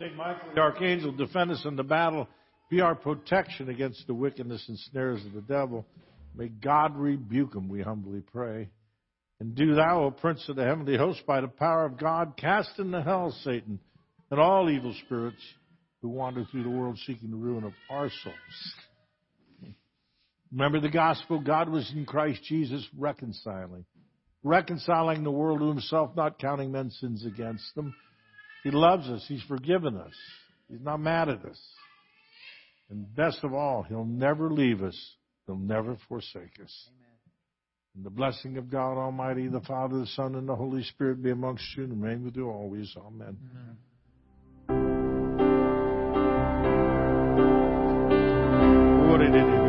[0.00, 0.16] St.
[0.16, 2.26] Michael the Archangel, defend us in the battle.
[2.68, 5.86] Be our protection against the wickedness and snares of the devil.
[6.34, 8.70] May God rebuke him, we humbly pray.
[9.38, 12.78] And do thou, O Prince of the heavenly host, by the power of God, cast
[12.80, 13.78] into hell Satan
[14.32, 15.42] and all evil spirits
[16.02, 19.74] who wander through the world seeking the ruin of our souls.
[20.50, 23.84] Remember the gospel, God was in Christ Jesus reconciling.
[24.42, 27.94] Reconciling the world to himself, not counting men's sins against them.
[28.64, 29.24] He loves us.
[29.28, 30.14] He's forgiven us.
[30.68, 31.60] He's not mad at us.
[32.90, 34.98] And best of all, He'll never leave us.
[35.46, 36.88] He'll never forsake us.
[37.94, 41.30] And the blessing of God Almighty, the Father, the Son, and the Holy Spirit be
[41.30, 42.92] amongst you and remain with you always.
[42.96, 43.36] Amen.
[49.54, 49.63] Joy